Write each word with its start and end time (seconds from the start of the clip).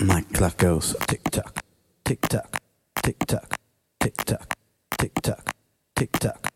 My 0.00 0.20
clock 0.32 0.58
goes 0.58 0.94
tick 1.08 1.24
tock, 1.24 1.60
tick 2.04 2.20
tock, 2.28 2.56
tick 3.02 3.18
tock, 3.26 3.56
tick 3.98 4.16
tock, 4.24 4.54
tick 4.96 5.12
tock, 5.20 5.54
tick 5.96 6.12
tock. 6.12 6.47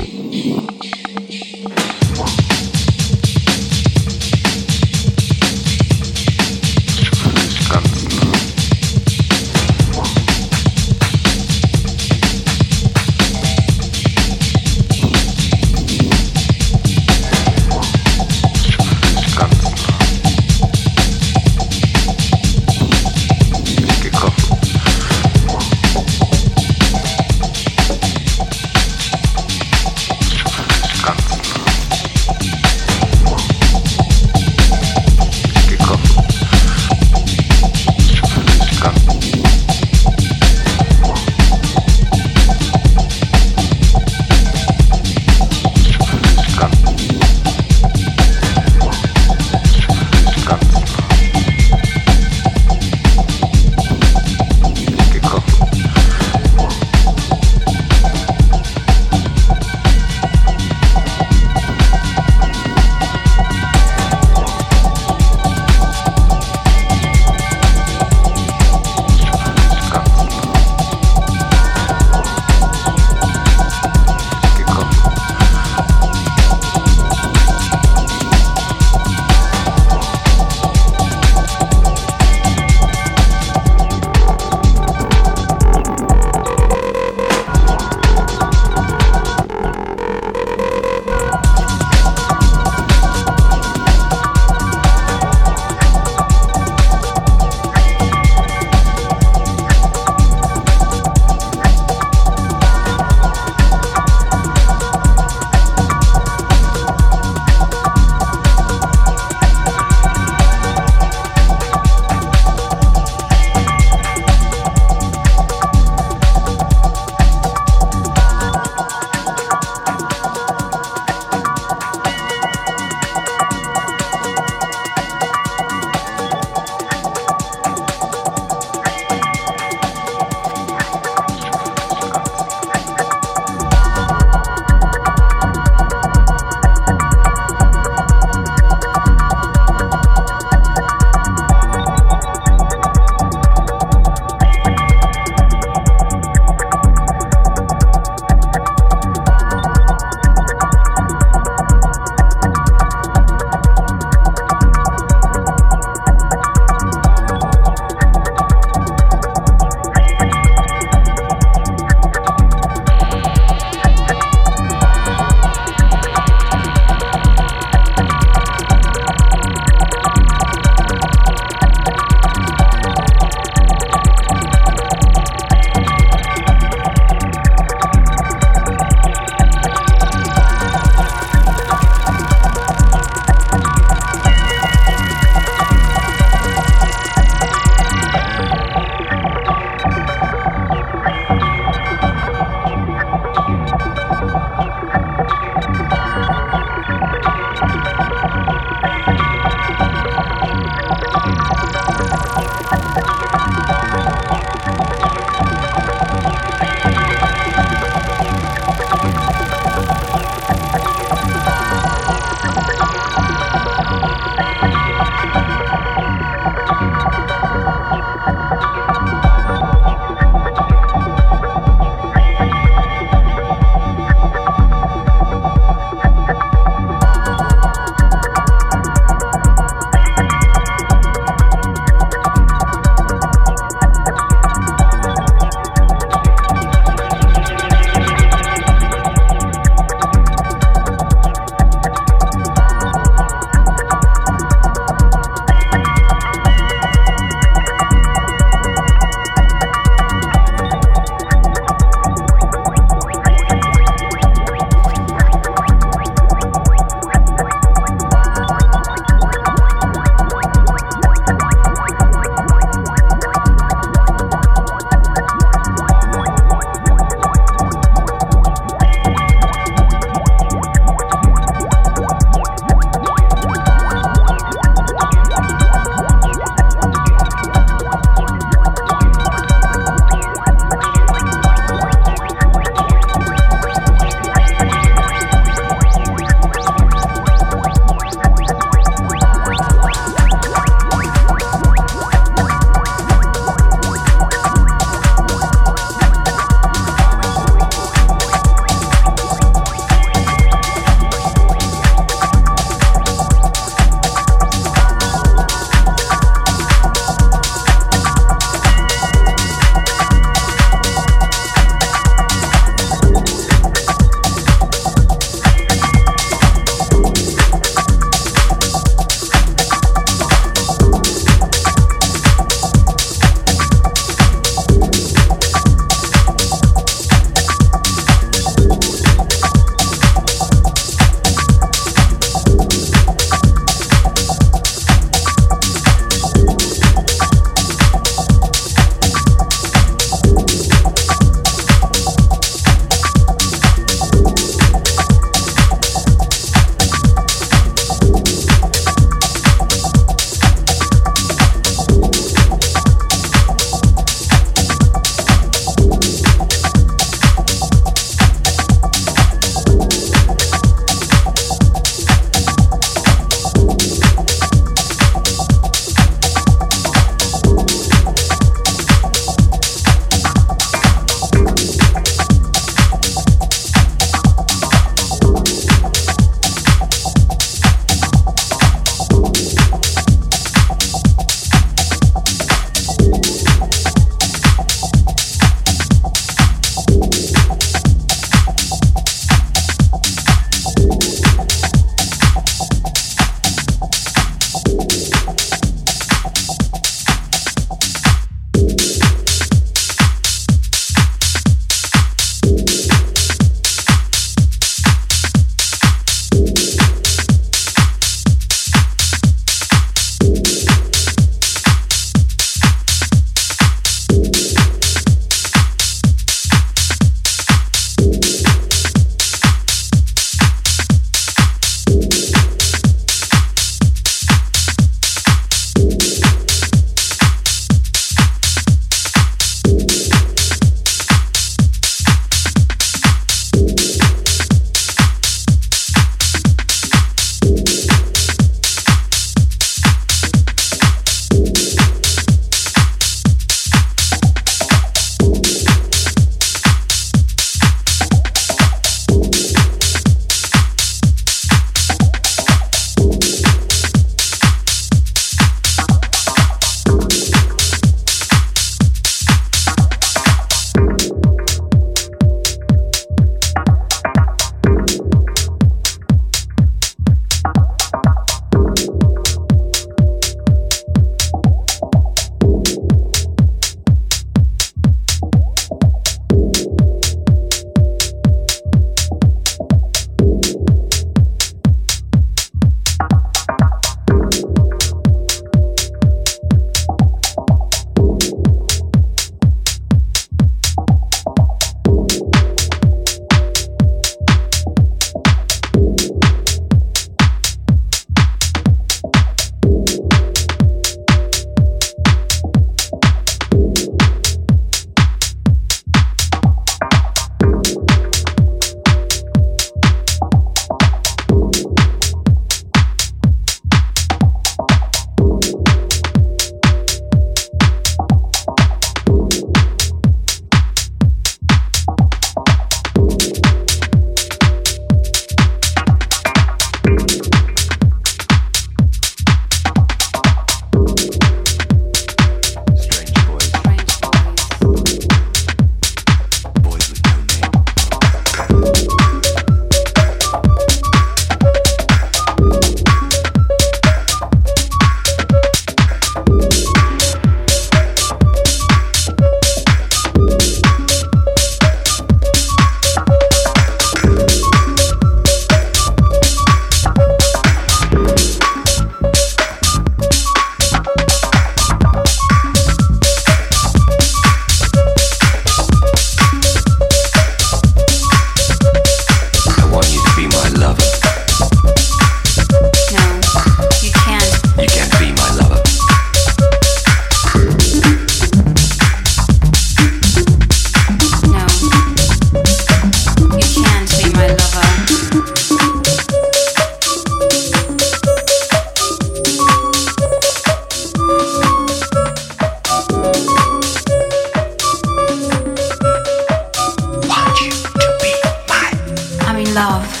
love. 599.61 600.00